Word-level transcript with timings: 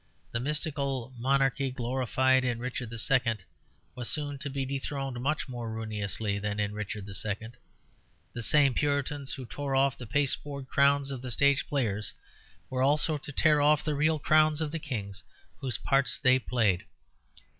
The 0.31 0.39
mystical 0.39 1.13
monarchy 1.15 1.69
glorified 1.69 2.43
in 2.43 2.57
Richard 2.57 2.91
II. 2.91 3.37
was 3.93 4.09
soon 4.09 4.39
to 4.39 4.49
be 4.49 4.65
dethroned 4.65 5.21
much 5.21 5.47
more 5.47 5.69
ruinously 5.71 6.39
than 6.39 6.59
in 6.59 6.73
Richard 6.73 7.07
II. 7.07 7.51
The 8.33 8.41
same 8.41 8.73
Puritans 8.73 9.35
who 9.35 9.45
tore 9.45 9.75
off 9.75 9.99
the 9.99 10.07
pasteboard 10.07 10.67
crowns 10.69 11.11
of 11.11 11.21
the 11.21 11.29
stage 11.29 11.67
players 11.67 12.13
were 12.67 12.81
also 12.81 13.19
to 13.19 13.31
tear 13.31 13.61
off 13.61 13.83
the 13.83 13.93
real 13.93 14.17
crowns 14.17 14.59
of 14.59 14.71
the 14.71 14.79
kings 14.79 15.21
whose 15.59 15.77
parts 15.77 16.17
they 16.17 16.39
played. 16.39 16.85